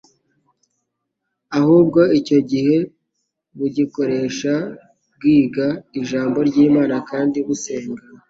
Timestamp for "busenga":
7.47-8.03